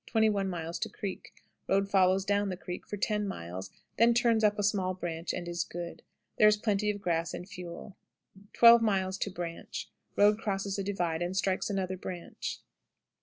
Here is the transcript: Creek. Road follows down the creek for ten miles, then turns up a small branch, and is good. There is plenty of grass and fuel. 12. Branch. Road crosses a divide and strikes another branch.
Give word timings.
Creek. 0.91 1.31
Road 1.67 1.87
follows 1.87 2.25
down 2.25 2.49
the 2.49 2.57
creek 2.57 2.87
for 2.87 2.97
ten 2.97 3.27
miles, 3.27 3.69
then 3.97 4.15
turns 4.15 4.43
up 4.43 4.57
a 4.57 4.63
small 4.63 4.95
branch, 4.95 5.31
and 5.31 5.47
is 5.47 5.63
good. 5.63 6.01
There 6.39 6.47
is 6.47 6.57
plenty 6.57 6.89
of 6.89 7.03
grass 7.03 7.35
and 7.35 7.47
fuel. 7.47 7.97
12. 8.53 8.81
Branch. 9.35 9.89
Road 10.15 10.39
crosses 10.39 10.79
a 10.79 10.83
divide 10.83 11.21
and 11.21 11.37
strikes 11.37 11.69
another 11.69 11.97
branch. 11.97 12.61